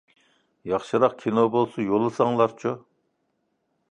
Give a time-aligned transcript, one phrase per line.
[0.71, 2.75] ياخشىراق كىنو بولسا يوللىساڭلارچۇ.